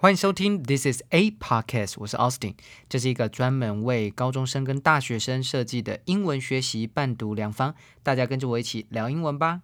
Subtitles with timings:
[0.00, 2.54] 欢迎收听 This is a podcast，我是 Austin，
[2.88, 9.62] 这是一个专门为高中生跟大学生设计的英文学习伴读良方，大家跟着我一起聊英文吧。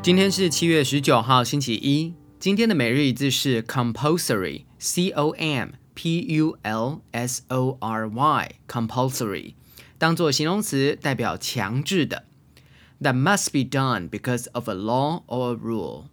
[0.00, 2.14] 今天是七月十九号，星期一。
[2.38, 9.54] 今天的每日一字是 compulsory，c o m p u l s o r y，compulsory。
[9.97, 12.25] 当做形容词，代表强制的。
[13.01, 16.05] That must be done because of a law or a rule。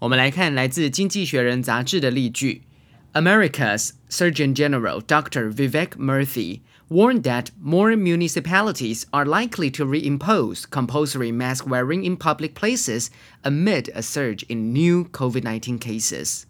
[0.00, 2.62] 我们来看来自《经济学人》杂志的例句：
[3.12, 5.50] America's Surgeon General Dr.
[5.50, 12.54] Vivek Murthy warned that more municipalities are likely to reimpose compulsory mask wearing in public
[12.54, 13.08] places
[13.42, 16.46] amid a surge in new COVID-19 cases.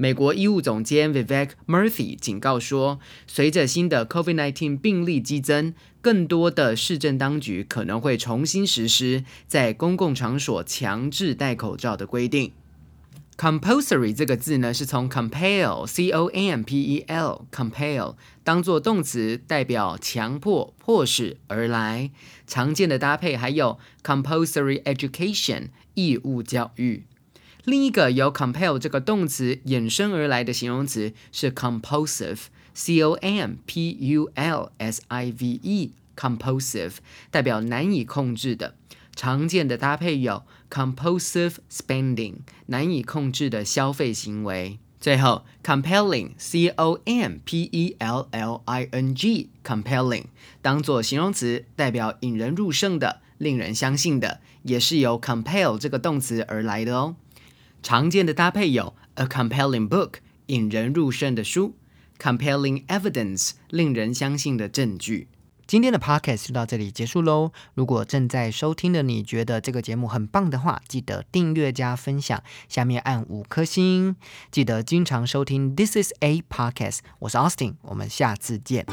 [0.00, 12.52] 美国医务总监 Vivek Murthy 警告说，随着新的 COVID-19 病例激增，更多的市政当局可能会重新实施在公共场所强制戴口罩的规定。
[13.36, 22.12] Compulsory 这个字呢，是从 compel（c o m p e l） compel 当做动词，代表强迫、迫使而来。
[22.46, 27.02] 常见的搭配还有 compulsory education（ 义务教育）。
[27.64, 36.94] 另一个由 compel 这个动词衍生而来的形容词是 compulsive，c o m p u l s i v e，compulsive
[37.30, 38.74] 代表难以控制的。
[39.14, 42.36] 常见的搭配有 compulsive spending，
[42.66, 44.78] 难以控制的消费行为。
[45.00, 50.24] 最后 compelling，c o m p e l l i n g，compelling
[50.62, 57.16] 当做形容词，代表引人入胜的、令人相信的，也是由 compel 这个动词而来的哦。
[57.88, 60.16] 常见的搭配有 a compelling book
[60.48, 61.74] 引人入胜的书
[62.18, 65.28] ，compelling evidence 令人相信的证据。
[65.66, 67.50] 今天的 podcast 就到这里结束喽。
[67.72, 74.16] 如果正在收听的你觉得这个节目很棒的话，记得订阅加分享，下面按五颗星。
[74.50, 78.84] 记得经常收听 This is a podcast，我是 Austin，我们下次见。